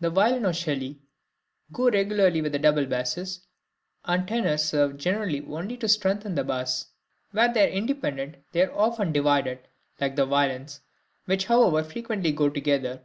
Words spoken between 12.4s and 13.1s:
together.